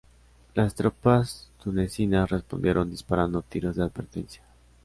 Las 0.55 0.73
tropas 0.73 1.51
tunecinas 1.63 2.27
respondieron 2.31 2.89
disparando 2.89 3.43
tiros 3.43 3.75
de 3.75 3.83
advertencia. 3.83 4.41